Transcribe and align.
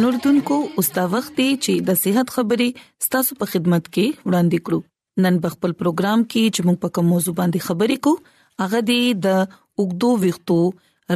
ګران 0.00 0.12
اردوونکو 0.14 0.56
اوس 0.80 0.88
دا 0.96 1.02
وخت 1.14 1.32
دی 1.38 1.46
چې 1.64 1.72
د 1.88 1.94
صحت 2.02 2.30
خبرې 2.36 2.68
ستاسو 3.06 3.34
په 3.40 3.48
خدمت 3.54 3.82
کې 3.88 4.30
وړاندې 4.30 4.64
کړو 4.68 5.24
نن 5.24 5.36
بخپل 5.46 5.74
پروګرام 5.82 6.22
کې 6.30 6.52
چې 6.54 6.64
موږ 6.68 6.78
په 6.84 6.90
کوم 6.98 7.08
موضوع 7.14 7.34
باندې 7.40 7.66
خبرې 7.66 7.96
کوو 8.06 8.64
هغه 8.64 8.80
دی 8.90 9.00
د 9.28 9.36
وګدو 9.82 10.12
ویختو 10.24 10.56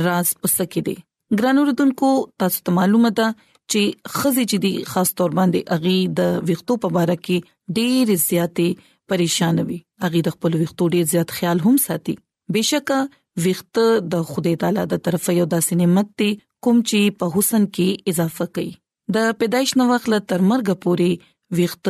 راز 0.09 0.35
پسکې 0.43 0.85
دی 0.89 0.97
ګران 1.41 1.63
اردوونکو 1.65 2.11
تاسو 2.45 2.63
ته 2.69 2.77
معلومه 2.83 3.15
ده 3.25 3.31
چې 3.41 4.15
خزې 4.19 4.45
چې 4.51 4.59
دی 4.67 4.75
خاص 4.93 5.15
تور 5.23 5.37
باندې 5.43 5.81
اغي 5.81 5.97
د 6.23 6.39
ویختو 6.53 6.79
په 6.87 6.95
اړه 7.01 7.27
کې 7.27 7.77
ډېر 7.79 8.25
زیاتې 8.29 8.89
پریشان 9.13 9.65
وي 9.71 9.81
اغي 10.11 10.27
د 10.29 10.37
خپل 10.41 10.63
ویختو 10.63 10.93
ډېر 10.95 11.17
زیات 11.17 11.37
خیال 11.39 11.65
هم 11.69 11.85
ساتي 11.91 12.19
بشک 12.59 12.99
ویخت 13.45 13.85
د 14.15 14.31
خدای 14.35 14.59
تعالی 14.65 14.91
د 14.91 15.05
طرفه 15.07 15.41
یو 15.45 15.55
داسې 15.55 15.85
نعمت 15.85 16.19
دی 16.23 16.35
کوم 16.65 16.77
چې 16.89 17.17
په 17.21 17.33
حسن 17.37 17.65
کې 17.79 18.13
اضافه 18.13 18.45
کوي 18.59 18.71
د 19.15 19.31
پیدایښ 19.39 19.71
نو 19.81 19.85
وخت 19.93 20.07
له 20.15 20.19
تر 20.33 20.41
مرګ 20.51 20.69
پورې 20.83 21.11
ویخت 21.59 21.87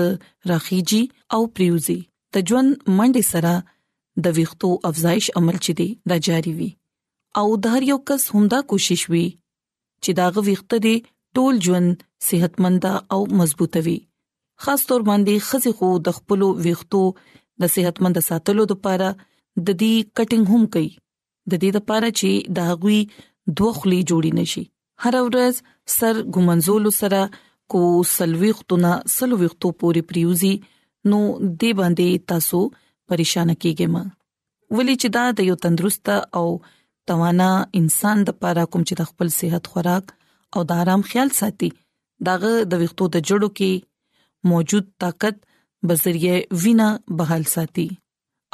راخیږي 0.51 1.03
او 1.37 1.41
پریوزي 1.59 1.99
د 2.37 2.47
ژوند 2.51 2.71
منډه 2.97 3.23
سره 3.33 3.53
د 4.27 4.35
ویختو 4.39 4.69
افزایش 4.91 5.27
عمل 5.41 5.57
چي 5.67 5.73
دي 5.83 5.87
دا 6.13 6.17
جاری 6.29 6.53
وي 6.61 6.71
او 7.43 7.47
د 7.67 7.77
هر 7.77 7.83
یو 7.91 7.99
کس 8.11 8.23
همدا 8.35 8.59
کوشش 8.73 9.03
وي 9.15 9.25
چې 10.03 10.11
دا 10.21 10.27
غ 10.35 10.47
ویخت 10.49 10.71
دي 10.89 10.97
ټول 11.39 11.55
ژوند 11.69 11.91
صحتمند 12.31 12.85
او 13.17 13.21
مضبوط 13.43 13.75
وي 13.87 13.97
خاص 14.67 14.81
تور 14.91 15.01
باندې 15.11 15.35
خزي 15.49 15.73
خو 15.79 15.89
د 16.09 16.19
خپل 16.19 16.41
ویختو 16.67 17.01
د 17.63 17.75
صحتمند 17.79 18.17
ساتلو 18.33 18.63
لپاره 18.75 19.09
د 19.67 19.69
دې 19.81 19.95
کټینګ 20.17 20.47
هم 20.53 20.63
کوي 20.77 20.91
د 21.51 21.53
دې 21.63 21.71
لپاره 21.77 22.09
چې 22.19 22.31
دا 22.57 22.67
غوي 22.85 23.01
دوه 23.61 23.73
خلی 23.81 23.99
جوړی 24.11 24.33
نشي 24.43 24.65
هر 25.03 25.15
ورځ 25.27 25.55
سر 25.97 26.15
ګمنزول 26.37 26.85
سره 27.01 27.21
کو 27.75 27.81
سلويختونه 28.17 28.91
سلويختو 29.17 29.69
پوری 29.83 30.01
پریوزي 30.11 30.53
نو 31.13 31.19
دی 31.61 31.71
باندې 31.81 32.09
تاسو 32.33 32.61
پریشان 33.13 33.51
کیږئ 33.63 33.87
ما 33.95 34.03
ولې 34.77 34.95
چې 35.03 35.09
دا 35.17 35.25
د 35.41 35.51
یو 35.51 35.57
تندرست 35.65 36.07
او 36.39 36.45
توانا 37.13 37.49
انسان 37.81 38.17
د 38.29 38.39
پاره 38.45 38.65
کوم 38.71 38.83
چې 38.89 38.95
د 38.99 39.03
خپل 39.11 39.29
صحت 39.39 39.65
خوراک 39.73 40.05
او 40.59 40.63
د 40.71 40.85
آرام 40.85 41.03
خیال 41.11 41.29
ساتي 41.41 41.71
داغه 42.31 42.55
د 42.71 42.85
ویختو 42.85 43.05
د 43.19 43.27
جړو 43.33 43.49
کې 43.59 43.73
موجود 44.53 44.85
طاقت 45.05 45.37
بذریعہ 45.91 46.37
وینا 46.63 46.89
بحال 47.21 47.45
ساتي 47.55 47.89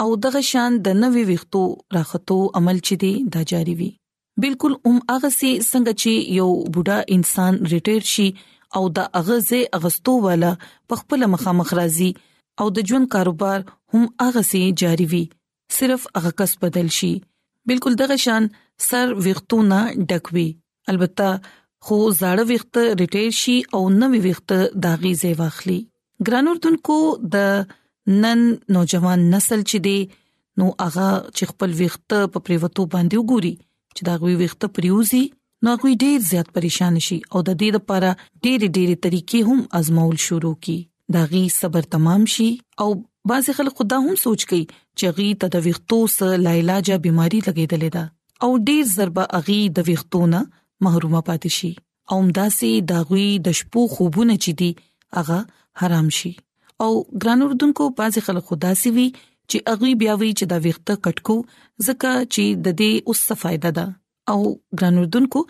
او 0.05 0.09
دغه 0.27 0.41
شان 0.51 0.71
د 0.91 1.01
نوې 1.03 1.23
ویختو 1.33 1.63
راختو 1.99 2.37
عمل 2.61 2.79
چي 2.91 2.95
دي 3.07 3.13
دا 3.37 3.41
جاری 3.51 3.75
وي 3.81 3.91
بالکل 4.43 4.73
هم 4.87 5.01
هغه 5.11 5.29
سي 5.39 5.51
څنګه 5.71 5.93
چې 6.03 6.13
یو 6.39 6.51
بوډا 6.77 6.99
انسان 7.17 7.55
ریټایر 7.75 8.05
شي 8.13 8.29
او 8.79 8.83
د 8.99 9.09
اغزه 9.21 9.59
اغستو 9.79 10.13
والا 10.27 10.53
په 10.89 10.95
خپل 11.03 11.21
مخامخ 11.35 11.69
راځي 11.81 12.11
او 12.65 12.69
د 12.79 12.91
ژوند 12.91 13.07
کاروبار 13.15 13.61
هم 13.95 14.05
هغه 14.25 14.43
سي 14.51 14.63
جاری 14.85 15.07
وي 15.15 15.25
صرف 15.79 16.01
هغه 16.19 16.31
کس 16.43 16.53
بدل 16.67 16.89
شي 16.99 17.13
بالکل 17.73 17.93
دغه 18.03 18.17
شان 18.27 18.43
سر 18.91 19.07
ویختونه 19.27 19.79
ډکوي 20.11 20.49
البته 20.95 21.29
خو 21.89 21.99
زاړه 22.21 22.45
ویخت 22.53 22.79
ریټایر 23.03 23.37
شي 23.41 23.57
او 23.75 23.83
نوې 24.01 24.21
ویخت 24.29 24.55
داغي 24.87 25.13
زی 25.25 25.33
واخلي 25.43 25.81
ګرانوردونکو 26.29 26.97
د 27.35 27.77
نن 28.25 28.47
نوجوان 28.79 29.27
نسل 29.35 29.61
چې 29.71 29.79
دی 29.87 29.99
نو 30.63 30.69
هغه 30.83 31.09
چې 31.37 31.45
خپل 31.53 31.75
ویخت 31.83 32.15
په 32.15 32.45
پریوتو 32.49 32.87
باندې 32.95 33.23
وګوري 33.23 33.57
چې 33.97 34.03
دا 34.09 34.15
غوي 34.23 34.35
وخت 34.43 34.63
پریوزي 34.79 35.23
نو 35.67 35.73
غوي 35.83 35.93
ډیر 36.03 36.17
زیات 36.31 36.49
پریشان 36.59 36.95
شي 37.09 37.19
او 37.33 37.39
د 37.49 37.59
دې 37.61 37.69
لپاره 37.79 38.09
ډېر 38.45 38.59
ډېر 38.79 38.91
طریقې 39.05 39.41
هم 39.49 39.61
ازمول 39.83 40.17
شروع 40.27 40.55
کی 40.67 40.77
دا 41.17 41.23
غي 41.33 41.45
صبر 41.59 41.89
تمام 41.97 42.27
شي 42.35 42.49
او 42.85 42.89
بعض 43.33 43.51
خلک 43.61 43.75
خدا 43.83 43.99
هم 44.07 44.17
سوچ 44.25 44.41
کوي 44.53 44.63
چې 44.99 45.17
غي 45.19 45.29
ته 45.45 45.53
د 45.57 45.67
وختو 45.69 45.99
سره 46.17 46.39
لا 46.47 46.55
علاج 46.63 46.91
بيماري 47.09 47.41
لګیدلې 47.47 47.97
ده 47.97 48.49
او 48.49 48.61
ډیر 48.71 48.93
ضربه 48.97 49.43
غي 49.49 49.61
د 49.79 49.89
وختونه 49.91 50.43
محرومه 50.89 51.25
پاتې 51.31 51.59
شي 51.61 51.73
او 52.15 52.21
مداسي 52.29 52.73
دا 52.93 53.01
غوي 53.11 53.29
د 53.49 53.59
شپو 53.63 53.87
خوبونه 53.97 54.39
چي 54.47 54.57
دي 54.63 54.71
هغه 55.19 55.41
حرام 55.83 56.09
شي 56.21 56.33
او 56.87 56.91
ګران 57.01 57.49
اردوونکو 57.49 57.91
بعض 58.03 58.21
خلک 58.29 58.53
خدا 58.53 58.73
سي 58.85 58.95
وي 58.99 59.09
چې 59.51 59.59
اغي 59.75 59.93
بیا 60.01 60.15
وی 60.21 60.31
چې 60.39 60.45
دا 60.53 60.59
ویخته 60.67 60.95
کټکو 61.05 61.37
ځکه 61.87 62.11
چې 62.35 62.45
د 62.65 62.69
دې 62.81 62.93
اوس 63.09 63.21
څه 63.29 63.35
فائدہ 63.43 63.71
ده 63.77 63.87
او 64.33 64.39
ګرانوردونکو 64.81 65.41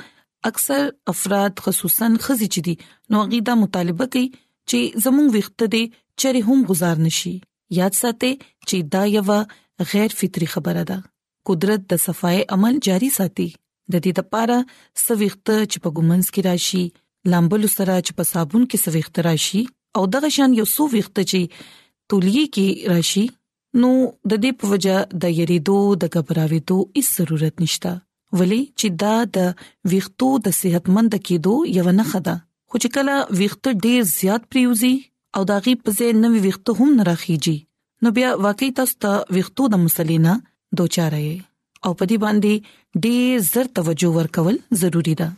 اکثر 0.51 0.81
افراد 1.13 1.55
خصوصا 1.65 2.07
خزي 2.27 2.47
چې 2.55 2.61
دي 2.69 2.75
نو 3.15 3.19
غي 3.33 3.41
دا 3.49 3.55
مطالبه 3.63 4.07
کوي 4.15 4.23
چې 4.35 5.05
زموږ 5.05 5.27
ویخته 5.37 5.67
دي 5.75 5.83
چې 6.21 6.47
هم 6.49 6.59
گزار 6.71 7.03
نشي 7.07 7.33
یاد 7.79 7.99
ساتئ 8.03 8.31
چې 8.69 8.77
دا 8.95 9.03
یو 9.15 9.91
غیر 9.91 10.17
فطری 10.21 10.47
خبره 10.55 10.85
ده 10.93 10.97
قدرت 11.51 11.85
د 11.93 12.01
صفای 12.07 12.41
عمل 12.57 12.79
جاری 12.89 13.11
ساتي 13.19 13.47
د 13.93 14.05
دې 14.05 14.13
لپاره 14.21 14.59
سويخت 15.07 15.45
چې 15.71 15.79
په 15.85 15.97
ګومنس 15.99 16.27
کې 16.33 16.47
راشي 16.51 16.85
لامبل 17.35 17.63
سره 17.77 18.01
چې 18.07 18.13
په 18.21 18.31
صابون 18.33 18.63
کې 18.65 18.83
سويخت 18.87 19.21
راشي 19.29 19.63
او 20.01 20.07
دغه 20.17 20.33
شان 20.39 20.57
یو 20.61 20.67
سويخت 20.77 21.23
چې 21.23 21.69
تولیه 22.13 22.47
کې 22.57 22.97
راشي 22.97 23.25
نو 23.79 23.91
د 24.31 24.33
دې 24.43 24.51
په 24.61 24.65
وجه 24.71 24.97
د 25.25 25.35
یریدو 25.41 25.77
د 26.05 26.11
غبراوېدو 26.15 26.77
هیڅ 26.97 27.09
ضرورت 27.19 27.55
نشته 27.65 27.91
ولی 28.39 28.61
چې 28.79 28.87
دا 29.03 29.17
د 29.37 29.39
ویختو 29.93 30.29
د 30.47 30.57
صحتمند 30.61 31.13
کېدو 31.27 31.55
یو 31.79 31.85
نه 31.99 32.05
خدا 32.13 32.35
خو 32.71 32.81
چې 32.83 32.95
کله 32.97 33.15
ویخت 33.41 33.69
ډیر 33.87 34.03
زیات 34.17 34.43
پریوزي 34.55 34.93
او 35.39 35.43
دا 35.51 35.59
غي 35.67 35.75
په 35.85 35.95
ځای 35.99 36.11
نوې 36.25 36.41
ویخت 36.47 36.67
هم 36.81 36.89
نه 36.99 37.05
راخیږي 37.11 37.57
نو 38.07 38.13
بیا 38.17 38.31
واقعي 38.49 38.71
تاسو 38.81 38.97
ته 39.05 39.13
ویختو 39.37 39.69
د 39.75 39.81
مسلینا 39.85 40.35
دوچاره 40.81 41.21
یې 41.21 41.87
او 41.87 41.91
په 42.03 42.11
دې 42.11 42.19
باندې 42.25 43.05
ډیر 43.07 43.47
زر 43.53 43.71
توجه 43.81 44.11
ورکول 44.19 44.59
ضروری 44.83 45.15
ده 45.23 45.31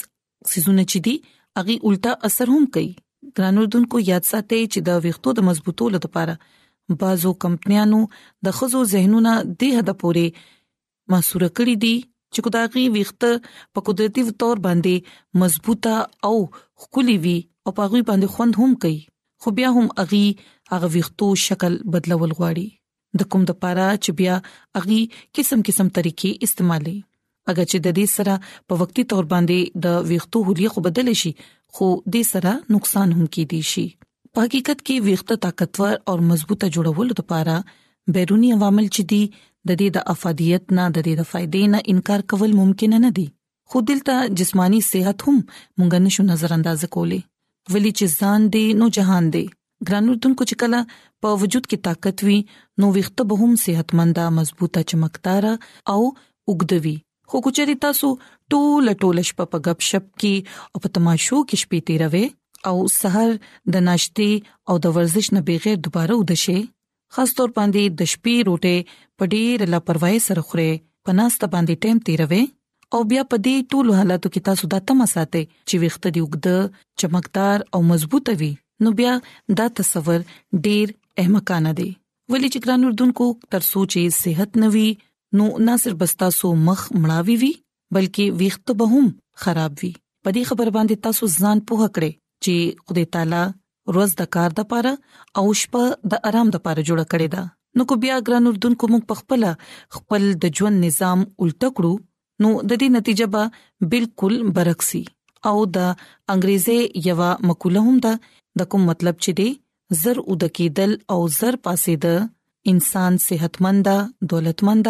سيزونه 0.54 0.84
چې 0.92 1.00
دي 1.06 1.16
اغي 1.64 1.76
الټا 1.88 2.14
اثر 2.30 2.48
هم 2.56 2.66
کوي 2.78 2.90
ګرانو 3.40 3.64
دونکو 3.76 4.04
یاد 4.12 4.30
ساتئ 4.32 4.62
چې 4.74 4.80
د 4.92 5.02
ویښتو 5.08 5.30
د 5.40 5.50
مضبوطولو 5.50 5.98
لپاره 6.06 6.98
بعضو 7.04 7.32
کمپنیانو 7.48 7.98
د 8.48 8.56
خزو 8.60 8.84
ذهنونه 8.94 9.32
د 9.64 9.80
هدا 9.80 9.94
پوري 10.04 10.28
محصور 11.14 11.44
کړی 11.58 11.76
دي 11.84 11.96
چې 12.34 12.40
کداغي 12.46 12.84
ویخت 12.96 13.26
په 13.78 13.84
قدرتي 13.90 14.24
تور 14.44 14.58
باندې 14.66 15.44
مضبوطه 15.44 16.00
او 16.30 16.36
خولي 16.86 17.16
وي 17.26 17.36
او 17.66 17.72
پاغي 17.80 18.02
باندې 18.10 18.34
خوند 18.36 18.54
هم 18.62 18.76
کوي 18.86 18.98
خو 19.46 19.52
بیا 19.58 19.70
هم 19.78 19.88
اغي 20.04 20.26
هغه 20.74 20.88
ویختو 20.94 21.28
شکل 21.48 21.76
بدلول 21.96 22.34
غواړي 22.40 22.68
د 23.22 23.30
کوم 23.34 23.44
د 23.50 23.58
پاره 23.66 23.90
چې 24.04 24.18
بیا 24.22 24.36
هغه 24.78 24.98
قسم 25.40 25.64
قسم 25.70 25.92
طریقې 26.00 26.32
استعمالي 26.50 26.96
اګه 27.52 27.66
چې 27.72 27.78
د 27.86 27.90
دې 27.98 28.08
سره 28.16 28.34
په 28.72 28.80
وقتی 28.82 29.06
تور 29.14 29.26
باندې 29.34 29.84
د 29.88 30.08
ویختو 30.12 30.42
هلي 30.50 30.68
خو 30.76 30.84
بدل 30.90 31.14
شي 31.22 31.32
خو 31.76 31.88
دې 32.14 32.24
سره 32.32 32.52
نقصان 32.78 33.08
هم 33.20 33.30
کیدی 33.38 33.62
شي 33.74 33.86
په 34.34 34.48
حقیقت 34.48 34.80
کې 34.88 35.06
ویخته 35.10 35.42
طاقتور 35.48 35.94
او 36.10 36.16
مضبوطه 36.32 36.74
جوړولو 36.76 37.14
لپاره 37.20 37.56
بیرونی 38.18 38.50
عوامل 38.58 38.88
چې 38.96 39.04
دي 39.14 39.22
د 39.68 39.72
دې 39.80 39.88
د 39.96 40.06
افادیت 40.16 40.64
نه 40.78 40.86
د 40.96 40.98
دې 41.08 41.14
د 41.22 41.30
فائدې 41.32 41.64
نه 41.74 41.80
انکار 41.94 42.22
کول 42.34 42.52
ممکن 42.62 42.98
نه 43.06 43.12
دي 43.22 43.26
خو 43.74 43.78
دلته 43.90 44.16
جسمانی 44.42 44.82
صحت 44.92 45.18
هم 45.30 45.38
مونږ 45.80 45.94
نشو 46.06 46.24
نظر 46.34 46.50
انداز 46.58 46.82
کولې 46.86 47.76
ولی 47.76 47.92
چې 48.00 48.20
ځان 48.20 48.42
دې 48.56 48.66
نو 48.84 48.92
جهان 49.00 49.26
دې 49.36 49.46
ګرانو 49.88 50.14
دونکو 50.24 50.46
چې 50.50 50.56
کله 50.62 50.80
په 51.26 51.32
وجود 51.42 51.66
کې 51.70 51.78
طاقت 51.90 52.18
وي 52.30 52.38
نو 52.84 52.90
ویخته 52.96 53.24
به 53.32 53.36
هم 53.44 53.56
صحتمنده 53.64 54.26
مضبوطه 54.38 54.84
چمکدار 54.92 55.48
او 55.92 56.00
وګدوي 56.50 56.96
خو 57.32 57.42
کچري 57.48 57.76
تاسو 57.86 58.10
ټوله 58.52 58.94
ټوله 59.02 59.24
شپه 59.30 59.46
په 59.54 59.64
غب 59.70 59.86
شپ 59.90 60.08
کې 60.10 60.74
او 60.74 60.84
په 60.88 60.94
تماشو 60.98 61.44
کې 61.50 61.62
شپې 61.64 61.80
تیروي 61.90 62.26
او 62.72 62.76
سحر 63.00 63.34
د 63.78 63.86
ناشتې 63.90 64.30
او 64.74 64.80
د 64.86 64.96
ورزش 65.00 65.32
نه 65.38 65.44
بغیر 65.50 65.80
دوپاره 65.88 66.20
ودشي 66.22 66.58
خاص 67.18 67.34
تور 67.40 67.54
باندې 67.56 67.98
د 68.04 68.12
شپې 68.14 68.36
روټه 68.52 69.00
پډیر 69.22 69.66
لا 69.76 69.82
پروايي 69.90 70.22
سره 70.28 70.46
خوري 70.52 70.70
پناست 71.10 71.44
باندې 71.44 71.88
ټیم 71.88 72.06
تیروي 72.10 72.44
او 72.96 73.00
بیا 73.12 73.24
په 73.32 73.38
دې 73.46 73.70
ټولو 73.74 73.98
حالاتو 74.02 74.30
کې 74.34 74.48
تاسو 74.52 74.70
د 74.76 74.86
تمه 74.92 75.10
ساتي 75.16 75.42
چې 75.50 75.84
ویخته 75.86 76.10
دی 76.18 76.24
وګد 76.26 76.80
چمکدار 77.04 77.66
او 77.78 77.84
مضبوطه 77.92 78.38
وي 78.42 78.52
نو 78.84 78.92
بیا 78.98 79.18
دا 79.58 79.66
تصور 79.80 80.20
ډیر 80.66 80.92
احمقانه 81.24 81.72
دی 81.78 81.90
ولې 82.34 82.50
چې 82.54 82.60
ګران 82.66 82.84
اردوونکو 82.88 83.28
تر 83.56 83.66
سوچي 83.68 84.04
صحت 84.18 84.58
نوي 84.64 84.88
نو 85.42 85.48
نه 85.68 85.76
صرف 85.84 85.98
بستا 86.04 86.30
سو 86.40 86.52
مخ 86.68 86.84
مړاوي 86.98 87.38
وي 87.44 87.52
بلکې 87.98 88.40
ویخت 88.42 88.74
به 88.82 88.94
هم 88.94 89.08
خراب 89.46 89.84
وي 89.84 89.92
په 89.96 90.36
دې 90.38 90.52
خبر 90.52 90.72
باندې 90.78 91.08
تاسو 91.08 91.30
ځان 91.48 91.64
پوه 91.72 91.90
کړئ 91.98 92.12
چې 92.46 92.90
خدای 92.90 93.06
تعالی 93.18 93.42
روز 93.98 94.16
د 94.24 94.30
کار 94.38 94.56
د 94.60 94.68
پاره 94.74 94.94
او 95.42 95.46
شپه 95.64 95.86
د 96.14 96.22
آرام 96.32 96.54
د 96.56 96.64
پاره 96.68 96.88
جوړ 96.88 97.10
کړی 97.14 97.28
دا 97.36 97.46
نو 97.80 97.88
کو 97.92 98.00
بیا 98.06 98.16
ګران 98.30 98.52
اردوونکو 98.52 98.92
موږ 98.94 99.10
په 99.12 99.22
خپل 99.22 99.48
خپل 100.00 100.30
د 100.46 100.56
ژوند 100.60 100.86
نظام 100.88 101.26
الټه 101.28 101.78
کړو 101.80 102.46
نو 102.46 102.54
د 102.62 102.82
دې 102.82 102.96
نتیجه 103.00 103.36
به 103.36 103.92
بالکل 103.96 104.38
برعکسي 104.60 105.04
او 105.52 105.56
د 105.78 105.88
انګريزي 106.34 107.08
یو 107.10 107.32
مقوله 107.52 107.88
هم 107.90 108.00
ده 108.08 108.18
د 108.62 108.68
کوم 108.74 108.84
مطلب 108.92 109.16
چې 109.24 109.32
دی 109.42 109.50
زر 110.02 110.18
ود 110.32 110.44
کېدل 110.60 110.92
او 111.16 111.20
زر 111.40 111.56
پاسې 111.66 111.94
د 112.08 112.74
انسان 112.74 113.14
صحتمند 113.28 113.88
دولتمند 114.34 114.88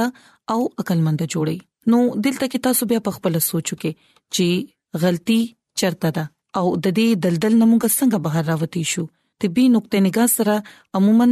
او 0.53 0.57
عقلمند 0.83 1.21
جوړي 1.33 1.57
نو 1.93 1.99
دلته 2.25 2.45
کې 2.51 2.59
تاسو 2.69 2.81
بیا 2.93 2.99
په 3.09 3.19
خپل 3.19 3.33
سوچو 3.49 3.75
کې 3.81 3.91
چې 4.37 4.47
غلطي 5.05 5.39
چرته 5.83 6.09
ده 6.17 6.25
او 6.59 6.65
د 6.85 6.87
دې 6.97 7.07
دلدل 7.27 7.53
نموږ 7.61 7.81
څنګه 7.99 8.17
بهر 8.25 8.43
راوتی 8.53 8.83
شو 8.93 9.03
طبي 9.43 9.65
نقطه 9.75 10.01
نگاه 10.07 10.27
سره 10.37 10.55
عموما 10.99 11.27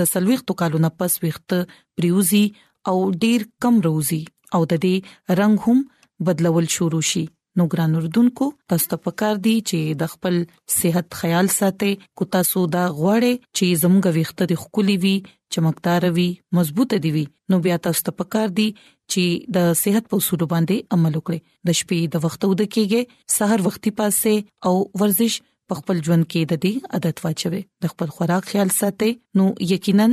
د 0.00 0.10
سلويختو 0.12 0.56
کالونه 0.60 0.90
پس 1.00 1.16
وخت 1.24 1.56
پریوزي 2.00 2.44
او 2.92 2.96
ډیر 3.24 3.44
کم 3.64 3.82
روزي 3.88 4.20
او 4.58 4.62
د 4.72 4.82
دې 4.84 5.36
رنگ 5.42 5.56
هم 5.66 5.84
بدلول 6.28 6.66
شروع 6.76 7.02
شي 7.10 7.24
نو 7.58 7.64
ګران 7.72 7.94
اردوونکو 7.98 8.46
تاسو 8.72 8.88
ته 8.90 8.96
پکار 9.06 9.38
دی 9.46 9.52
چې 9.68 9.96
د 10.02 10.10
خپل 10.12 10.34
صحت 10.74 11.16
خیال 11.22 11.46
ساتئ 11.58 11.90
کو 12.20 12.24
تاسو 12.36 12.62
دا 12.74 12.82
غوړې 12.98 13.34
چې 13.56 13.80
زموږ 13.82 14.04
ویخته 14.16 14.44
د 14.52 14.60
خولي 14.64 14.96
وي 15.04 15.14
چمکدار 15.56 16.02
وي 16.18 16.26
مضبوطه 16.58 16.96
دی 17.06 17.10
وي 17.16 17.24
نو 17.52 17.60
بیا 17.66 17.76
تاسو 17.86 18.00
ته 18.08 18.12
پکار 18.20 18.48
دی 18.60 18.68
چې 19.12 19.24
د 19.58 19.70
صحت 19.82 20.04
په 20.12 20.22
اصول 20.22 20.42
باندې 20.52 20.76
عمل 20.98 21.14
وکړئ 21.18 21.40
د 21.70 21.78
شپې 21.80 22.00
د 22.14 22.24
وخت 22.26 22.40
ود 22.48 22.62
کېږي 22.74 23.02
سحر 23.38 23.58
وختي 23.68 23.90
پاسه 24.00 24.34
او 24.70 24.74
ورزش 25.04 25.34
په 25.72 25.82
خپل 25.82 25.96
ژوند 26.10 26.24
کې 26.30 26.42
د 26.52 26.64
دې 26.64 26.74
عادت 26.98 27.16
واچوي 27.24 27.62
د 27.86 27.94
خپل 27.96 28.08
خوراک 28.18 28.44
خیال 28.54 28.70
ساتئ 28.80 29.10
نو 29.40 29.44
یقینا 29.74 30.06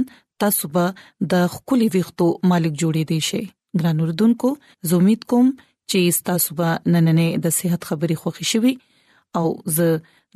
تاسو 0.46 0.66
به 0.74 0.86
د 1.36 1.48
خولي 1.58 1.88
ویختو 1.94 2.28
مالک 2.52 2.74
جوړې 2.82 3.04
دي 3.12 3.20
شئ 3.30 3.44
ګران 3.82 3.98
اردوونکو 4.10 4.56
زه 4.92 5.02
امید 5.04 5.24
کوم 5.34 5.48
چې 5.92 6.00
تاسو 6.30 6.50
به 6.62 6.70
نننې 6.94 7.28
د 7.46 7.54
صحت 7.58 7.82
خبري 7.92 8.16
خوښی 8.24 8.46
شوي 8.54 8.74
او 9.42 9.46
زه 9.78 9.88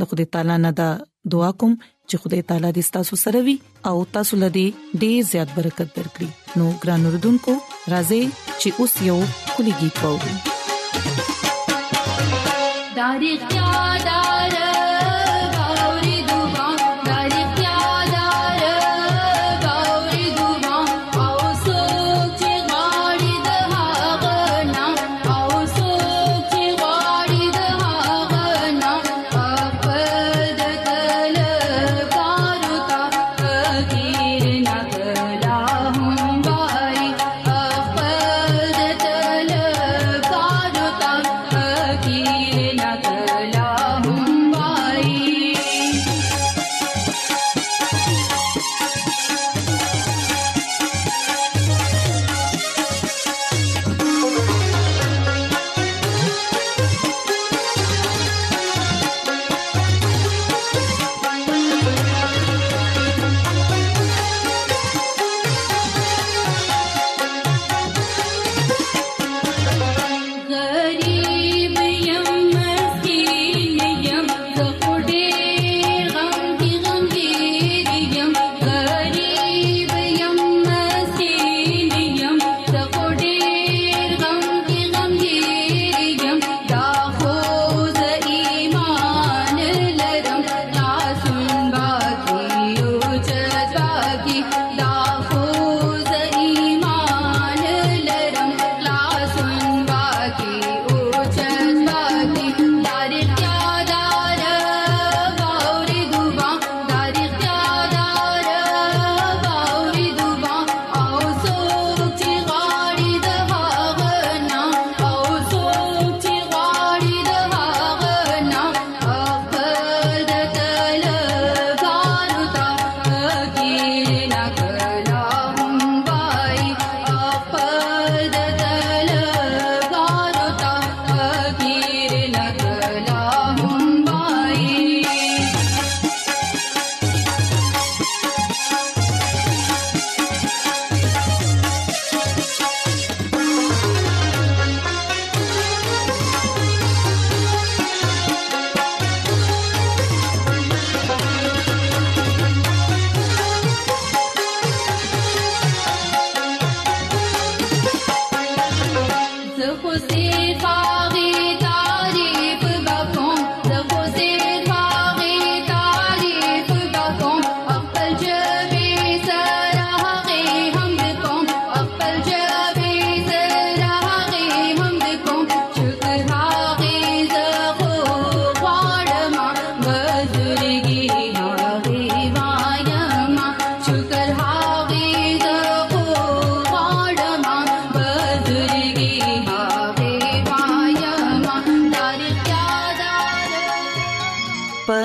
د 0.02 0.10
خدای 0.12 0.28
تعالی 0.36 0.58
نه 0.68 0.72
دا 0.80 0.90
دعا 1.36 1.50
کوم 1.64 1.74
چې 2.10 2.16
خدای 2.26 2.42
تعالی 2.52 2.70
دې 2.76 2.84
تاسو 2.98 3.16
سره 3.24 3.40
وي 3.50 3.56
او 3.92 3.96
تاسو 4.18 4.34
لدی 4.46 4.66
ډېر 5.02 5.20
زیات 5.34 5.50
برکت 5.60 5.90
درکړي 6.00 6.30
نو 6.62 6.66
ګران 6.86 7.02
اوردونکو 7.12 7.54
راځي 7.92 8.22
چې 8.62 8.70
اوس 8.84 8.94
یو 9.10 9.18
کلیګي 9.58 9.90
کوو 10.02 10.34
داري 13.00 13.34
یاده 13.58 14.41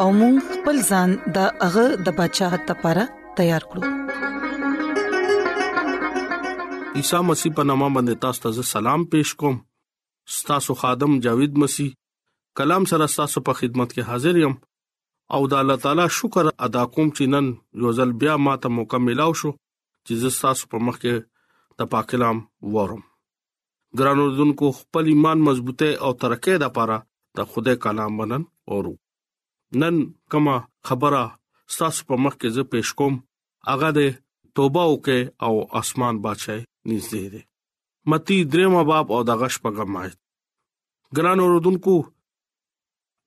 او 0.00 0.08
موږ 0.20 0.34
خپل 0.54 0.76
ځان 0.90 1.10
د 1.36 1.38
هغه 1.64 1.84
د 2.06 2.08
بچاغت 2.18 2.62
لپاره 2.72 3.02
تیار 3.38 3.62
کړو 3.70 3.82
عیسی 6.98 7.20
مسیح 7.30 7.50
په 7.58 7.62
نامه 7.70 7.88
باندې 7.96 8.20
تاسو 8.24 8.44
ته 8.44 8.66
سلام 8.74 9.00
پېښ 9.14 9.28
کوم 9.42 9.56
ستاسو 10.36 10.74
خادم 10.82 11.18
جاوید 11.26 11.52
مسیح 11.64 11.90
کلام 12.60 12.84
سره 12.92 13.10
ستاسو 13.16 13.44
په 13.48 13.58
خدمت 13.60 13.90
کې 13.94 14.08
حاضر 14.12 14.40
یم 14.44 14.54
او 15.36 15.40
د 15.52 15.60
الله 15.64 15.82
تعالی 15.84 16.06
شکر 16.20 16.50
ادا 16.68 16.84
کوم 16.96 17.12
چې 17.12 17.34
نن 17.34 17.52
یو 17.84 17.92
ځل 18.00 18.16
بیا 18.24 18.36
ماته 18.48 18.74
مکمل 18.78 19.22
او 19.26 19.30
شو 19.42 19.52
چې 19.54 20.22
زه 20.24 20.36
ستاسو 20.38 20.70
په 20.74 20.84
مخ 20.88 21.00
کې 21.04 21.28
د 21.84 21.92
پاک 21.94 22.10
کلام 22.14 22.42
وورم 22.78 23.04
ګرانو 24.00 24.26
ځونکو 24.40 24.72
خپل 24.80 25.12
ایمان 25.14 25.46
مضبوطه 25.52 25.94
او 26.08 26.12
ترقه 26.26 26.52
ده 26.64 26.66
لپاره 26.66 27.00
د 27.40 27.50
خدای 27.54 27.80
کلام 27.86 28.20
منن 28.22 28.46
اورو 28.74 28.94
نن 29.80 29.96
کومه 30.30 30.56
خبره 30.86 31.24
ستاسو 31.74 32.00
په 32.08 32.14
مخ 32.24 32.34
کې 32.40 32.48
زه 32.56 32.62
پېښ 32.72 32.88
کوم 32.98 33.14
هغه 33.70 33.88
د 33.96 34.00
توبه 34.56 34.82
وکي 34.90 35.20
او 35.46 35.52
اسمان 35.80 36.14
بادشاہ 36.24 36.58
نږدې 36.88 37.24
دی 37.32 37.42
متی 38.10 38.38
درېما 38.52 38.82
باب 38.90 39.06
او 39.14 39.20
دغه 39.30 39.48
شپږم 39.54 39.90
آیت 40.02 40.16
ګران 41.16 41.38
اوردونکو 41.42 41.94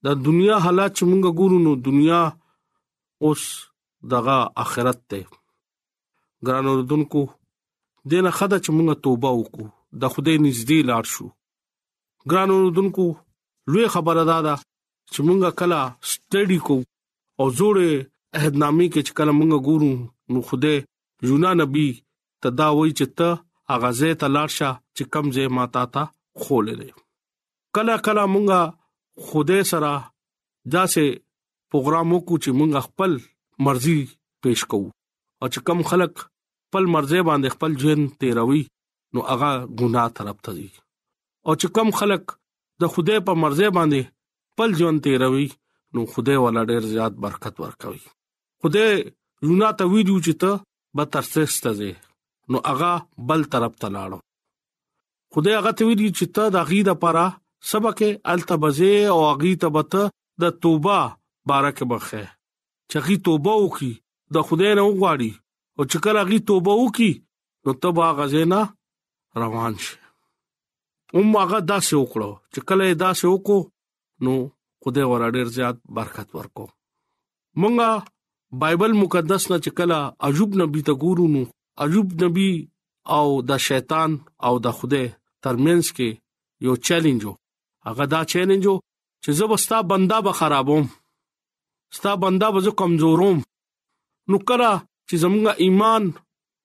د 0.05 0.07
دنیا 0.27 0.55
حالات 0.65 0.91
چې 0.97 1.03
مونږ 1.09 1.23
ګورو 1.39 1.57
نو 1.65 1.71
دنیا 1.87 2.21
اوس 3.25 3.43
دغه 4.13 4.37
آخرت 4.63 4.99
ته 5.09 5.21
ګران 6.45 6.65
اوردونکو 6.69 7.21
دنه 8.09 8.29
خدای 8.37 8.59
چې 8.65 8.69
مونږ 8.75 8.89
توبه 9.05 9.29
وکړو 9.39 9.67
د 10.01 10.03
خدای 10.13 10.35
نږدې 10.45 10.79
لاړ 10.89 11.03
شو 11.13 11.27
ګران 12.31 12.49
اوردونکو 12.53 13.05
لوی 13.71 13.85
خبره 13.95 14.23
ده 14.47 14.55
چې 15.11 15.19
مونږه 15.27 15.49
کلا 15.59 15.81
سټډي 16.11 16.59
کو 16.67 16.77
او 17.39 17.45
جوړه 17.59 17.89
عہدنامې 18.37 18.87
کې 18.93 19.01
چې 19.07 19.11
کله 19.17 19.31
مونږ 19.39 19.53
ګورو 19.67 19.93
نو 20.31 20.39
خوده 20.47 20.73
یونا 21.29 21.51
نبی 21.61 21.87
تدا 22.45 22.67
وای 22.77 22.91
چې 22.97 23.05
ته 23.17 23.29
اغازه 23.75 24.09
ته 24.21 24.27
لارشه 24.35 24.69
چې 24.95 25.03
کمزې 25.13 25.45
ماتا 25.57 25.83
تا 25.93 26.03
خولې 26.41 26.73
دې 26.79 26.91
کلا 27.75 27.95
کلا 28.05 28.23
مونږه 28.33 28.59
خوده 29.27 29.59
سره 29.71 29.91
داسې 30.77 31.03
پروګرامو 31.69 32.17
کو 32.27 32.33
چې 32.43 32.49
مونږ 32.59 32.73
خپل 32.87 33.11
مرزي 33.67 33.99
پېښ 34.43 34.59
کوو 34.71 34.89
او 35.41 35.45
چې 35.53 35.59
کم 35.67 35.79
خلک 35.91 36.13
خپل 36.65 36.83
مرزي 36.95 37.21
باندې 37.29 37.49
خپل 37.55 37.71
ژوند 37.83 38.03
تیروي 38.21 38.63
نو 39.13 39.19
هغه 39.29 39.49
ګناه 39.79 40.07
طرف 40.17 40.37
ته 40.47 40.51
دي 40.57 40.67
او 41.47 41.51
چې 41.61 41.67
کم 41.75 41.89
خلک 41.99 42.23
د 42.81 42.91
خوده 42.93 43.15
په 43.27 43.33
مرزه 43.43 43.67
باندې 43.77 44.01
خپل 44.55 44.73
ژوند 44.79 44.99
تیروي 45.03 45.47
نو 45.93 45.99
خدای 46.13 46.37
ولا 46.45 46.61
ډیر 46.69 46.83
زیات 46.93 47.13
برکت 47.23 47.55
ورکوي 47.63 48.03
خدای 48.61 48.91
یونا 49.45 49.69
ته 49.81 49.91
ویډیو 49.93 50.17
چې 50.27 50.33
ته 50.43 50.51
به 50.99 51.03
ترسسته 51.15 51.69
ځې 51.79 51.91
نو 52.51 52.57
هغه 52.69 52.91
بل 53.31 53.41
طرف 53.55 53.73
ته 53.81 53.87
لاړو 53.95 54.19
خدای 55.33 55.53
هغه 55.59 55.71
ته 55.81 55.89
ویډیو 55.89 56.15
چې 56.19 56.25
ته 56.37 56.43
د 56.57 56.63
غیده 56.71 56.93
پره 57.03 57.25
سبق 57.73 57.99
التبزه 58.35 58.95
او 59.17 59.19
غیته 59.43 59.69
بت 59.79 59.93
د 60.45 60.55
توبه 60.61 60.99
بارک 61.53 61.79
بخه 61.95 62.23
چې 62.89 62.97
غی 63.09 63.15
توبه 63.27 63.53
وکي 63.63 63.91
د 64.37 64.49
خدای 64.51 64.73
نه 64.77 64.83
وغواړي 64.89 65.31
او 65.77 65.81
چې 65.91 65.97
کله 66.09 66.19
غی 66.33 66.39
توبه 66.53 66.73
وکي 66.85 67.11
نو 67.65 67.71
تبا 67.83 68.07
غزینا 68.23 68.61
روان 69.43 69.73
شي 69.87 69.95
هم 71.13 71.27
هغه 71.41 71.57
داسې 71.71 71.93
وکړو 72.01 72.31
چې 72.53 72.59
کله 72.67 72.85
داسې 73.05 73.25
وکړو 73.37 73.59
نو 74.23 74.33
خدای 74.83 75.03
ورا 75.11 75.27
ډیر 75.35 75.47
زیات 75.55 75.77
برکت 75.95 76.27
ورکو 76.35 76.65
مونږه 77.61 77.89
بایبل 78.61 78.91
مقدس 79.03 79.43
نه 79.51 79.57
چکلا 79.65 79.99
عجوب 80.27 80.49
نبی 80.61 80.81
ته 80.87 80.93
ګورو 81.03 81.25
نو 81.33 81.41
عجوب 81.85 82.07
نبی 82.23 82.49
او 83.17 83.25
د 83.49 83.63
شیطان 83.67 84.11
او 84.45 84.53
د 84.65 84.77
خدای 84.79 85.05
ترمنځ 85.43 85.85
کې 85.95 86.09
یو 86.65 86.73
چیلنج 86.87 87.23
هغه 87.87 88.05
دا 88.13 88.21
چیلنج 88.33 88.65
چې 89.23 89.29
زبستا 89.39 89.77
بندا 89.91 90.17
به 90.27 90.31
خرابوم 90.39 90.85
ستا 91.97 92.11
بندا 92.23 92.47
به 92.55 92.61
کمزوروم 92.81 93.37
نو 94.29 94.37
کړه 94.47 94.71
چې 95.07 95.15
زمونږ 95.23 95.47
ایمان 95.65 96.03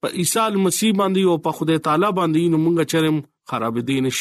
په 0.02 0.08
عیسی 0.20 0.56
مسیح 0.66 0.92
باندې 1.00 1.22
او 1.30 1.36
په 1.46 1.50
خدای 1.58 1.78
تعالی 1.86 2.10
باندې 2.18 2.42
نو 2.52 2.56
مونږ 2.64 2.78
چرم 2.92 3.16
خراب 3.52 3.74
دي 3.88 3.96
نش 4.06 4.18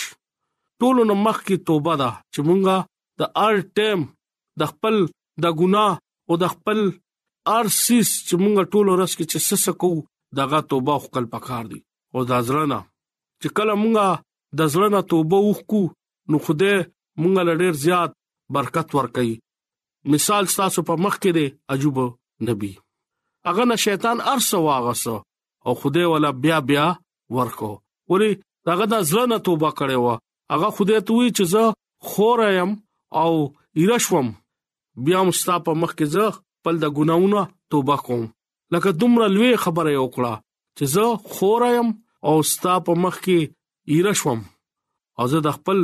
ټول 0.82 0.96
نو 1.10 1.14
مخ 1.26 1.38
کی 1.50 1.56
توبه 1.70 1.94
ده 2.02 2.10
چې 2.34 2.42
مونږه 2.50 2.78
د 3.20 3.22
ار 3.48 3.56
ټیم 3.78 4.00
د 4.60 4.62
خپل 4.72 4.96
د 5.44 5.46
ګناه 5.60 5.94
او 6.30 6.34
د 6.44 6.46
خپل 6.54 6.80
ار 7.58 7.66
سیس 7.86 8.10
چې 8.28 8.34
مونږ 8.44 8.56
ټول 8.74 8.86
ورس 8.94 9.14
کې 9.18 9.26
چې 9.32 9.38
سس 9.48 9.66
کو 9.82 9.90
دغه 10.40 10.60
توبه 10.72 10.96
خپل 11.06 11.24
پکار 11.34 11.64
دي 11.72 11.80
او 12.14 12.20
د 12.30 12.32
ازرنا 12.40 12.80
چې 13.42 13.48
کله 13.58 13.74
مونږه 13.84 14.08
د 14.58 14.60
ازرنا 14.68 15.02
توبه 15.12 15.38
وکړو 15.50 15.84
نو 16.30 16.36
خوده 16.46 16.74
مونږ 17.22 17.34
لړ 17.50 17.64
زیات 17.86 18.12
برکت 18.58 18.90
ورکړي 18.98 19.34
مثال 20.14 20.44
تاسو 20.58 20.80
په 20.90 20.94
مخ 21.06 21.14
کې 21.22 21.32
دی 21.38 21.46
عجوب 21.76 21.98
نبی 22.50 22.72
اغه 23.52 23.64
نه 23.72 23.76
شیطان 23.86 24.18
ارس 24.34 24.50
واغسه 24.68 25.16
او 25.66 25.72
خوده 25.82 26.04
ولا 26.12 26.30
بیا 26.44 26.58
بیا 26.70 26.86
ورکو 27.38 27.72
ولی 28.12 28.32
داغه 28.68 28.86
د 28.92 28.96
ازرنا 29.04 29.38
توبه 29.48 29.70
کړې 29.80 29.98
و 30.06 30.58
اغه 30.58 30.70
خوده 30.78 31.00
ته 31.10 31.18
وی 31.20 31.30
چې 31.38 31.52
زه 31.56 31.66
خور 32.12 32.44
يم 32.60 32.72
او 33.14 33.56
ایره 33.76 33.98
شوم 33.98 34.28
بیا 35.04 35.24
مستا 35.24 35.56
په 35.66 35.72
مخ 35.82 35.92
کې 35.98 36.06
زه 36.14 36.24
خپل 36.38 36.76
د 36.80 36.86
ګناونو 36.98 37.42
توبه 37.70 37.96
کوم 38.06 38.24
لکه 38.72 38.90
دومره 39.00 39.26
لوی 39.36 39.52
خبره 39.64 39.90
یو 39.92 40.08
کړه 40.16 40.34
چې 40.78 40.84
زه 40.94 41.06
خورایم 41.32 41.88
او 42.28 42.36
ستا 42.52 42.74
په 42.86 42.92
مخ 43.04 43.16
کې 43.26 43.40
ایره 43.92 44.14
شوم 44.20 44.40
او 45.20 45.26
زه 45.32 45.40
د 45.44 45.50
خپل 45.58 45.80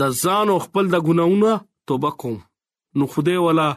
د 0.00 0.02
ځان 0.22 0.46
او 0.52 0.58
خپل 0.66 0.84
د 0.90 0.96
ګناونو 1.08 1.52
توبه 1.86 2.10
کوم 2.20 2.36
نو 2.96 3.04
خدای 3.12 3.38
والا 3.46 3.68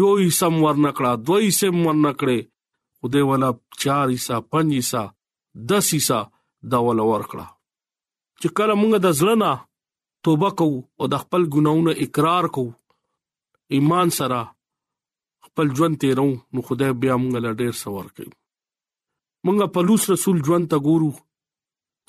یو 0.00 0.12
یې 0.22 0.30
سم 0.40 0.54
ورنکړه 0.64 1.10
دوی 1.28 1.50
سم 1.58 1.76
ورنکړه 1.86 2.38
خدای 3.00 3.24
والا 3.30 3.48
4 3.80 4.08
حصہ 4.16 4.36
5 4.56 4.76
حصہ 4.78 5.02
10 5.72 5.94
حصہ 5.96 6.20
دا 6.70 6.78
ول 6.86 7.00
ورکړه 7.10 7.46
چې 8.40 8.48
کله 8.58 8.74
مونږ 8.80 8.94
د 9.04 9.08
ځلنا 9.18 9.52
توبه 10.28 10.48
کوو 10.60 10.78
او 11.00 11.06
د 11.12 11.18
خپل 11.20 11.44
ګناونو 11.54 11.92
اقرار 12.04 12.46
کوو 12.56 12.72
ایمان 13.76 14.10
سره 14.16 14.40
خپل 15.46 15.70
ژوند 15.78 15.98
تیرو 16.02 16.26
نو 16.52 16.62
خدای 16.70 16.92
بیا 17.04 17.14
موږ 17.22 17.44
له 17.44 17.52
ډیر 17.60 17.78
سوار 17.78 18.10
کوي 18.18 18.28
موږ 19.46 19.68
پلوص 19.76 20.04
رسول 20.12 20.42
ژوند 20.50 20.68
ته 20.74 20.82
ګورو 20.88 21.10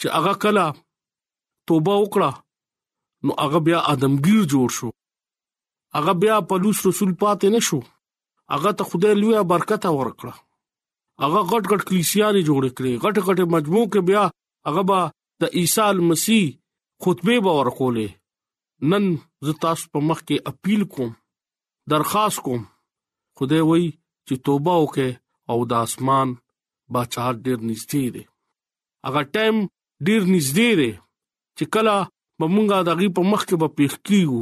چې 0.02 0.18
هغه 0.18 0.34
کلا 0.46 0.66
توبه 1.68 1.96
وکړه 2.02 2.34
نو 3.24 3.38
هغه 3.44 3.64
بیا 3.70 3.80
ادمګیر 3.94 4.44
جوړ 4.58 4.68
شو 4.82 4.92
هغه 6.00 6.18
بیا 6.26 6.42
پلوص 6.54 6.84
رسول 6.92 7.16
پاتې 7.26 7.58
نشو 7.58 7.82
هغه 8.56 8.76
ته 8.82 8.92
خدای 8.94 9.16
لوی 9.24 9.44
برکت 9.54 9.90
ورکړه 9.94 10.34
هغه 10.36 11.48
غټ 11.54 11.76
غټ 11.76 11.90
کلیسیاري 11.94 12.44
جوړ 12.50 12.76
کړې 12.78 13.04
غټ 13.08 13.28
غټ 13.30 13.52
مجموعه 13.58 13.92
کې 13.92 14.10
بیا 14.12 14.28
هغه 14.72 14.88
با 14.94 15.02
د 15.42 15.56
عیسی 15.62 16.08
مسیح 16.14 16.56
خطبه 17.04 17.34
به 17.44 17.52
ورکولې 17.60 18.10
نن 18.90 19.06
زه 19.46 19.52
تاسو 19.64 19.84
په 19.94 20.00
مخ 20.08 20.20
کې 20.28 20.38
اپیل 20.52 20.82
کوم 20.94 21.12
درخواست 21.92 22.38
کوم 22.46 22.62
خدای 23.38 23.64
وای 23.70 23.86
چې 24.28 24.34
توبه 24.46 24.74
وکې 24.82 25.10
او 25.52 25.58
د 25.72 25.74
اسمان 25.86 26.30
بچار 26.94 27.34
ډیر 27.46 27.60
نږدې 27.70 28.06
دی 28.16 28.24
اگر 29.08 29.24
ټایم 29.34 29.58
ډیر 30.08 30.22
نږدې 30.36 30.70
دی 30.80 30.92
چې 31.58 31.64
کله 31.74 31.96
مونږه 32.56 32.78
د 32.88 32.90
غي 33.00 33.08
په 33.18 33.22
مخ 33.32 33.42
کې 33.50 33.56
به 33.62 33.68
پیښ 33.78 33.94
کیو 34.06 34.40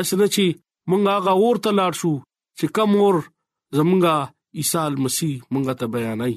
اسنه 0.00 0.26
چې 0.34 0.44
مونږه 0.90 1.10
هغه 1.16 1.32
اور 1.40 1.56
ته 1.64 1.70
لاړ 1.78 1.92
شو 2.00 2.14
چې 2.58 2.66
کوم 2.76 2.90
اور 3.00 3.16
زمونږه 3.78 4.14
عیسی 4.58 4.94
مسیح 5.04 5.34
مونږه 5.52 5.74
ته 5.80 5.86
بیانای 5.94 6.34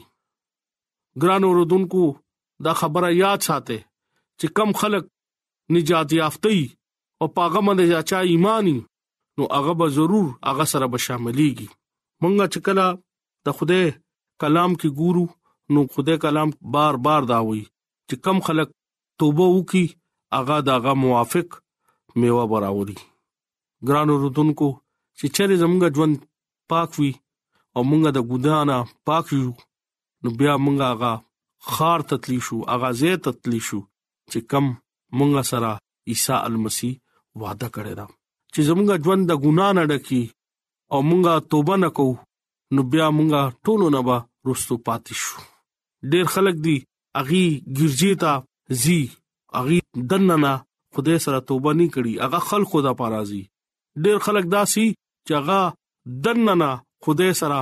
ګران 1.22 1.42
اوردونکو 1.48 2.04
دا 2.66 2.72
خبره 2.82 3.08
یاد 3.24 3.40
ساته 3.48 3.78
چې 4.40 4.48
کم 4.58 4.70
خلک 4.82 5.04
نجات 5.76 6.10
یافتي 6.20 6.60
او 7.22 7.26
پاغه 7.36 7.62
باندې 7.66 7.86
چې 8.10 8.16
ایمانی 8.32 8.78
نو 9.38 9.44
هغه 9.58 9.74
به 9.80 9.88
ضرور 9.98 10.26
هغه 10.50 10.66
سره 10.72 10.86
به 10.94 10.98
شاملېږي 11.06 11.68
مونږه 12.22 12.46
چې 12.54 12.60
کله 12.66 12.86
د 13.46 13.48
خوده 13.58 13.82
کلام 14.42 14.72
کې 14.80 14.90
ګورو 15.00 15.26
نو 15.74 15.80
خوده 15.94 16.16
کلام 16.24 16.50
بار 16.76 16.94
بار 17.06 17.22
دا 17.32 17.40
وایي 17.48 17.66
چې 18.08 18.16
کم 18.26 18.38
خلک 18.48 18.70
توبه 19.20 19.46
وکي 19.56 19.86
هغه 20.38 20.58
داغه 20.70 20.94
موافق 21.04 21.48
میوه 22.20 22.44
براوري 22.52 22.98
ګران 23.88 24.10
رودونکو 24.24 24.70
چې 25.18 25.26
چیرې 25.36 25.56
زموږ 25.64 25.82
ژوند 25.96 26.16
پاک 26.72 26.90
وي 27.00 27.12
او 27.76 27.82
مونږه 27.90 28.10
د 28.14 28.20
ګدانا 28.32 28.78
پاک 29.08 29.26
یو 29.40 29.52
نو 30.22 30.30
بیا 30.40 30.54
مونږه 30.66 30.86
هغه 30.94 31.14
خار 31.72 32.00
تتلی 32.10 32.40
شو 32.46 32.58
هغه 32.74 32.90
زه 33.00 33.12
تتلی 33.26 33.60
شو 33.68 33.82
چې 34.32 34.40
کم 34.52 34.66
مونږ 35.18 35.32
سره 35.52 35.72
عیسی 36.12 36.36
المسی 36.48 36.92
وعده 37.42 37.68
کړی 37.76 37.94
دا 38.00 38.06
چې 38.54 38.60
زمونږ 38.68 38.90
ژوند 39.06 39.24
د 39.32 39.34
ګنا 39.44 39.68
نه 39.78 39.84
ډکی 39.92 40.24
او 40.94 41.00
مونږه 41.10 41.34
توبه 41.52 41.76
نکو 41.84 42.10
نو 42.74 42.82
بیا 42.92 43.08
مونږه 43.18 43.42
ټولو 43.66 43.88
نه 43.96 44.02
به 44.08 44.18
رستو 44.48 44.76
پاتې 44.88 45.14
شو 45.22 45.38
ډېر 46.12 46.26
خلک 46.34 46.56
دي 46.66 46.78
اغي 47.22 47.46
ګرځي 47.78 48.12
تا 48.22 48.34
زی 48.82 49.02
اغي 49.60 49.80
دننه 50.10 50.54
خدای 50.96 51.18
سره 51.26 51.38
توبه 51.50 51.72
نه 51.80 51.86
کړي 51.96 52.14
اغه 52.26 52.40
خلق 52.50 52.68
خدا 52.74 52.92
پارازي 53.00 53.44
ډېر 54.04 54.18
خلک 54.26 54.46
داسي 54.56 54.88
چې 55.26 55.32
اغه 55.42 55.60
دننه 56.26 56.70
خدای 57.06 57.32
سره 57.42 57.60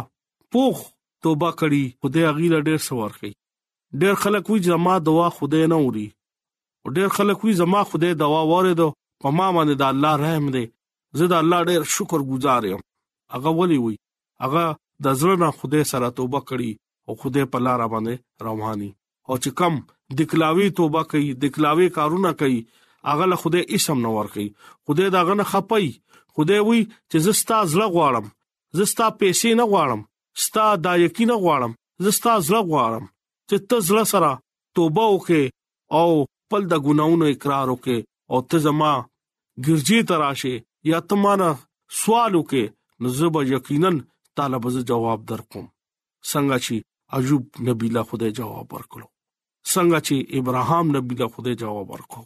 پوخ 0.52 0.78
توبه 1.24 1.50
کړي 1.60 1.84
خدای 2.02 2.24
اغي 2.34 2.48
ډېر 2.68 2.80
سوار 2.88 3.12
کوي 3.20 3.32
ډېر 4.02 4.16
خلک 4.24 4.44
وي 4.50 4.60
جما 4.68 4.96
دعا 5.08 5.28
خدای 5.38 5.64
نه 5.74 5.78
وري 5.86 6.08
ډېر 6.96 7.08
خلک 7.18 7.40
وی 7.46 7.54
زما 7.62 7.82
خدای 7.92 8.14
دوا 8.24 8.42
واره 8.52 8.74
په 9.24 9.28
ما 9.38 9.48
باندې 9.56 9.76
د 9.82 9.84
الله 9.92 10.12
رحم 10.24 10.46
دی 10.56 10.66
زه 11.18 11.26
د 11.32 11.36
الله 11.42 11.60
ډېر 11.70 11.82
شکر 11.96 12.20
گزار 12.32 12.62
یم 12.72 12.82
هغه 13.34 13.50
ولي 13.60 13.80
وی 13.84 13.96
هغه 14.44 14.64
د 15.04 15.08
زړه 15.20 15.36
نه 15.42 15.50
خدای 15.60 15.84
سره 15.92 16.08
توبه 16.18 16.40
کړي 16.50 16.72
او 17.08 17.12
خدای 17.22 17.46
په 17.54 17.58
لار 17.66 17.80
باندې 17.94 18.16
رواني 18.48 18.90
او 19.30 19.34
چې 19.44 19.50
کم 19.60 19.74
دکلاوي 20.20 20.68
توبه 20.80 21.02
کوي 21.12 21.30
دکلاوي 21.44 21.88
کارونه 21.98 22.32
کوي 22.40 22.60
هغه 23.12 23.26
له 23.32 23.38
خدای 23.44 23.64
اسم 23.76 23.98
نه 24.06 24.10
ور 24.16 24.28
کوي 24.36 24.48
خدای 24.86 25.10
دا 25.16 25.22
غنه 25.30 25.46
خپي 25.52 25.88
خدای 26.36 26.62
وی 26.68 26.82
چې 27.12 27.18
زستا 27.28 27.58
زړه 27.74 27.88
غواړم 27.96 28.26
زستا 28.80 29.06
پیسې 29.20 29.50
نه 29.60 29.66
غواړم 29.72 30.02
ستا 30.46 30.66
دا 30.86 30.94
یقین 31.06 31.32
غواړم 31.44 31.72
زستا 32.06 32.34
زړه 32.48 32.62
غواړم 32.72 33.06
چې 33.50 33.58
ته 33.70 33.78
زړه 33.90 34.04
سره 34.14 34.32
توبه 34.78 35.06
وکې 35.14 35.42
او 36.00 36.10
خپل 36.46 36.62
د 36.70 36.76
ګناونو 36.86 37.26
اقرار 37.34 37.68
وکې 37.74 37.98
او 38.32 38.38
ته 38.50 38.58
زما 38.66 38.94
ګرځي 39.66 40.00
تراشه 40.10 40.54
یا 40.92 40.98
تمانه 41.10 41.50
سوال 42.02 42.32
وکې 42.40 42.64
نو 43.02 43.08
زه 43.18 43.28
به 43.34 43.42
یقینا 43.56 43.92
طالب 44.38 44.64
ز 44.76 44.78
جواب 44.92 45.20
درکوم 45.32 45.66
څنګه 46.32 46.56
چې 46.66 46.74
ایوب 47.18 47.44
نبی 47.68 47.88
له 47.96 48.02
خدای 48.10 48.32
جواب 48.40 48.66
ورکړو 48.76 49.08
څنګه 49.74 49.98
چې 50.08 50.16
ابراهام 50.40 50.86
نبی 50.96 51.16
له 51.22 51.28
خدای 51.34 51.56
جواب 51.64 51.88
ورکړو 51.94 52.24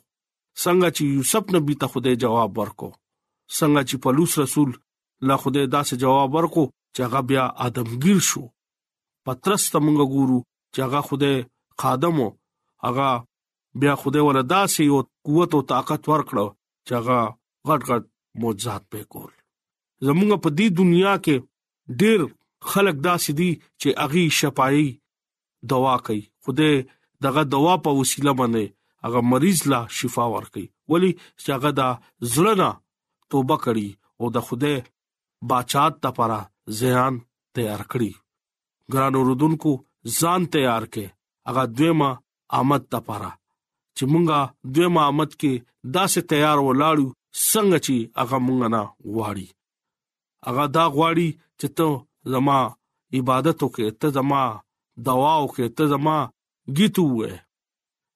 څنګه 0.65 0.87
چې 0.95 1.03
یوسف 1.15 1.43
نبی 1.57 1.73
ته 1.81 1.85
خدای 1.93 2.15
جواب 2.23 2.51
ورکړو 2.59 2.91
څنګه 3.59 3.81
چې 3.89 3.95
پلوص 4.03 4.33
رسول 4.43 4.69
له 5.29 5.35
خدای 5.43 5.65
داسې 5.77 5.93
جواب 6.03 6.29
ورکړو 6.37 6.65
چې 6.93 7.01
هغه 7.07 7.21
بیا 7.29 7.43
ادمگیر 7.67 8.19
شو 8.29 8.43
پترس 9.25 9.61
تمنګ 9.73 9.99
ګورو 10.13 10.39
چې 10.73 10.79
هغه 10.87 10.99
خدای 11.09 11.35
خادمو 11.81 12.27
هغه 12.85 13.09
بیا 13.79 13.93
خوده 14.01 14.21
ول 14.23 14.39
داسې 14.55 14.83
او 14.91 14.97
قوت 15.27 15.51
او 15.55 15.61
طاقت 15.73 16.01
ورکړو 16.11 16.47
چې 16.85 16.91
هغه 16.99 17.19
غټ 17.67 17.81
غټ 17.89 18.03
معجزات 18.41 18.83
په 18.91 18.99
کول 19.13 19.31
زمونږ 20.05 20.29
په 20.43 20.49
دې 20.57 20.67
دنیا 20.79 21.13
کې 21.25 21.35
ډېر 22.01 22.19
خلک 22.71 22.95
داسې 23.09 23.31
دي 23.39 23.51
چې 23.81 23.89
اغي 24.05 24.23
شپایي 24.39 24.87
دوا 25.71 25.95
کوي 26.05 26.21
خوده 26.43 26.69
دغه 27.25 27.41
دوا 27.53 27.73
په 27.85 27.89
وسیله 27.99 28.31
باندې 28.39 28.65
هغه 29.03 29.19
مریض 29.31 29.59
لا 29.71 29.81
شفا 29.97 30.25
ورکړي 30.35 30.65
ولی 30.91 31.11
چې 31.41 31.49
هغه 31.57 31.71
دا 31.79 31.89
زړه 32.35 32.71
توبه 33.31 33.57
کړي 33.65 33.89
او 34.19 34.25
د 34.35 34.37
خوده 34.47 34.73
بچات 35.49 35.93
ته 36.03 36.09
پره 36.17 36.39
ځان 36.79 37.13
تیار 37.55 37.81
کړی 37.91 38.11
ګران 38.93 39.13
اوردونکو 39.19 39.71
ځان 40.19 40.41
تیار 40.55 40.83
کې 40.93 41.05
هغه 41.47 41.63
دویمه 41.77 42.11
آمد 42.59 42.83
ته 42.93 42.99
پره 43.09 43.31
چې 43.99 44.05
مونږه 44.13 44.39
دوی 44.73 44.87
مامت 44.97 45.31
کې 45.41 45.53
داسې 45.97 46.19
تیار 46.31 46.57
ولاړو 46.67 47.07
څنګه 47.51 47.77
چې 47.85 47.95
هغه 48.19 48.37
مونږ 48.45 48.59
نه 48.75 48.81
غواړي 49.13 49.47
هغه 50.47 50.65
دا 50.75 50.85
غواړي 50.95 51.29
چې 51.59 51.67
ته 51.77 51.87
زما 52.33 52.59
عبادت 53.17 53.57
وکې 53.65 53.85
ته 54.01 54.07
زما 54.17 54.43
دوا 55.07 55.33
وکې 55.43 55.65
ته 55.77 55.83
زما 55.93 56.17
گیتو 56.77 57.03
وې 57.15 57.31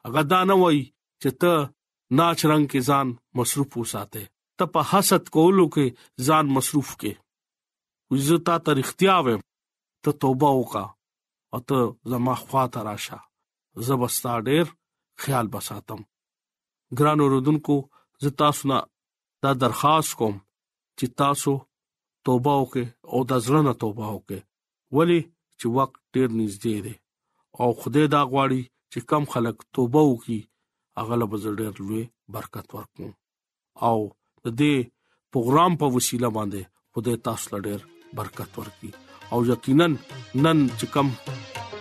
هغه 0.05 0.21
دا 0.31 0.39
نه 0.51 0.55
وای 0.61 0.81
چې 1.21 1.29
ته 1.41 1.51
ناچ 2.17 2.39
رنگ 2.51 2.63
کې 2.71 2.79
ځان 2.89 3.07
مصروف 3.37 3.71
وساته 3.81 4.23
ته 4.57 4.63
په 4.73 4.79
حسد 4.91 5.23
کولو 5.35 5.65
کې 5.75 5.85
ځان 6.27 6.45
مصروف 6.55 6.89
کې 7.01 7.13
عزت 8.13 8.41
ته 8.65 8.71
اړتیا 8.75 9.15
وې 9.25 9.35
ته 10.03 10.09
توبه 10.21 10.49
وکا 10.59 10.85
او 11.53 11.59
ته 11.67 11.77
زما 12.11 12.33
خواته 12.43 12.79
راشه 12.87 13.19
زبستا 13.87 14.33
ډېر 14.49 14.65
خیال 15.21 15.47
بساتم 15.54 16.02
ګران 16.97 17.19
اوردونکو 17.23 17.76
زه 18.23 18.30
تاسو 18.41 18.63
نه 18.71 18.80
دا 19.43 19.52
درخواست 19.63 20.12
کوم 20.19 20.36
چې 20.97 21.06
تاسو 21.21 21.54
توبه 22.30 22.54
وکړئ 22.60 22.86
او 23.12 23.19
د 23.32 23.41
ځړه 23.45 23.62
نه 23.67 23.73
توبه 23.84 24.06
وکړئ 24.13 24.41
ولی 24.97 25.19
چې 25.60 25.65
وخت 25.78 25.97
ډیر 26.15 26.30
نږدې 26.39 26.78
دی 26.86 26.95
او 27.62 27.69
خدای 27.82 28.06
دا 28.15 28.21
غواړي 28.32 28.62
چې 28.91 28.99
کم 29.10 29.23
خلک 29.34 29.56
توبه 29.78 30.02
وکړي 30.06 30.39
هغه 30.97 31.15
له 31.21 31.26
ډیر 31.62 31.73
لوی 31.88 32.04
برکت 32.36 32.67
ورکړي 32.78 33.10
او 33.89 33.97
د 34.45 34.47
دې 34.60 34.76
پروګرام 35.32 35.71
په 35.82 35.86
وسیله 35.97 36.30
باندې 36.38 36.62
خدای 36.93 37.15
تاسو 37.28 37.47
له 37.54 37.60
ډیر 37.67 37.82
برکت 38.21 38.52
ورکړي 38.56 38.91
او 39.34 39.39
یقینا 39.52 39.88
نن 40.43 40.60
چې 40.80 40.86
کم 40.93 41.08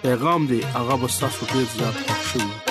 پیغام 0.04 0.42
دی 0.52 0.60
هغه 0.76 0.94
به 1.00 1.08
تاسو 1.24 1.42
ډیر 1.54 1.66
زیات 1.78 1.96
خوشاله 2.16 2.70